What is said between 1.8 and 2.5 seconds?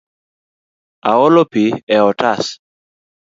e otas